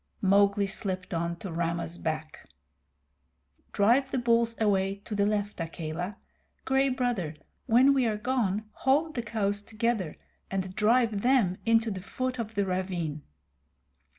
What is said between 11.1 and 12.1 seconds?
them into the